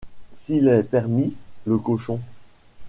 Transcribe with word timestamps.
S’il 0.33 0.67
est 0.67 0.81
permis, 0.81 1.35
le 1.67 1.77
cochon!... 1.77 2.19